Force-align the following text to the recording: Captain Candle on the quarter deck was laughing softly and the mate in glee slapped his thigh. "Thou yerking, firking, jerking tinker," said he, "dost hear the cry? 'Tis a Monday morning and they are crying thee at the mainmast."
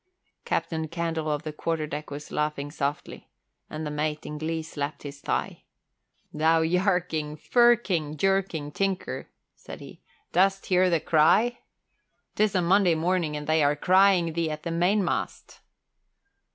Captain 0.45 0.87
Candle 0.87 1.29
on 1.29 1.41
the 1.43 1.53
quarter 1.53 1.85
deck 1.85 2.09
was 2.09 2.31
laughing 2.31 2.71
softly 2.71 3.29
and 3.69 3.85
the 3.85 3.91
mate 3.91 4.25
in 4.25 4.39
glee 4.39 4.63
slapped 4.63 5.03
his 5.03 5.21
thigh. 5.21 5.61
"Thou 6.33 6.61
yerking, 6.61 7.37
firking, 7.37 8.17
jerking 8.17 8.71
tinker," 8.71 9.29
said 9.55 9.79
he, 9.79 10.01
"dost 10.31 10.65
hear 10.65 10.89
the 10.89 10.99
cry? 10.99 11.59
'Tis 12.33 12.55
a 12.55 12.63
Monday 12.63 12.95
morning 12.95 13.37
and 13.37 13.45
they 13.45 13.63
are 13.63 13.75
crying 13.75 14.33
thee 14.33 14.49
at 14.49 14.63
the 14.63 14.71
mainmast." 14.71 15.61